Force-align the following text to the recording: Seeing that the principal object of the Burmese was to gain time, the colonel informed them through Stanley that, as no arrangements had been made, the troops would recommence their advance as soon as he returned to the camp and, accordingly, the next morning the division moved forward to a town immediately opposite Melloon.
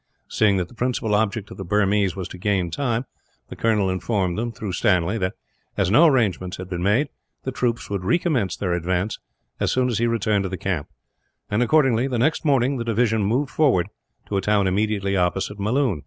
Seeing 0.27 0.57
that 0.57 0.67
the 0.67 0.73
principal 0.73 1.13
object 1.13 1.51
of 1.51 1.57
the 1.57 1.63
Burmese 1.63 2.15
was 2.15 2.27
to 2.29 2.39
gain 2.39 2.71
time, 2.71 3.05
the 3.49 3.55
colonel 3.55 3.87
informed 3.87 4.35
them 4.35 4.51
through 4.51 4.73
Stanley 4.73 5.19
that, 5.19 5.33
as 5.77 5.91
no 5.91 6.07
arrangements 6.07 6.57
had 6.57 6.67
been 6.67 6.81
made, 6.81 7.09
the 7.43 7.51
troops 7.51 7.87
would 7.87 8.03
recommence 8.03 8.57
their 8.57 8.73
advance 8.73 9.19
as 9.59 9.71
soon 9.71 9.89
as 9.89 9.99
he 9.99 10.07
returned 10.07 10.41
to 10.41 10.49
the 10.49 10.57
camp 10.57 10.87
and, 11.51 11.61
accordingly, 11.61 12.07
the 12.07 12.17
next 12.17 12.43
morning 12.43 12.77
the 12.77 12.83
division 12.83 13.23
moved 13.23 13.51
forward 13.51 13.89
to 14.27 14.37
a 14.37 14.41
town 14.41 14.65
immediately 14.65 15.15
opposite 15.15 15.59
Melloon. 15.59 15.99